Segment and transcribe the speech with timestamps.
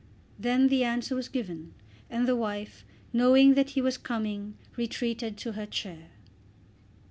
[0.39, 1.75] Then the answer was given,
[2.09, 6.09] and the wife, knowing that he was coming, retreated back to her chair.